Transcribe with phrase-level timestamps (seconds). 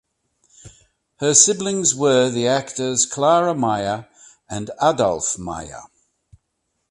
[1.17, 4.09] Her siblings were the actors Clara Meyer
[4.49, 5.83] and Adolf Meyer.